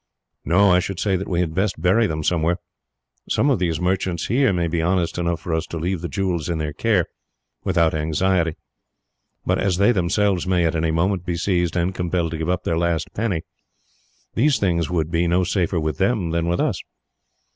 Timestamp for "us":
5.53-5.67, 16.59-16.81